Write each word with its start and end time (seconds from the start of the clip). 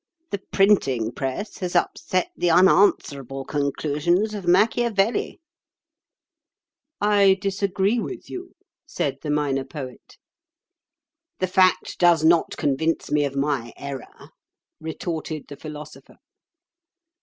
The 0.31 0.41
printing 0.51 1.11
press 1.11 1.59
has 1.59 1.75
upset 1.75 2.31
the 2.35 2.49
unanswerable 2.49 3.45
conclusions 3.45 4.33
of 4.33 4.47
Machiavelli." 4.47 5.39
"I 6.99 7.37
disagree 7.39 7.99
with 7.99 8.27
you," 8.27 8.55
said 8.87 9.19
the 9.21 9.29
Minor 9.29 9.63
Poet. 9.63 10.17
"The 11.37 11.45
fact 11.45 11.99
does 11.99 12.25
not 12.25 12.57
convince 12.57 13.11
me 13.11 13.25
of 13.25 13.35
my 13.35 13.73
error," 13.77 14.31
retorted 14.79 15.43
the 15.49 15.55
Philosopher. 15.55 16.17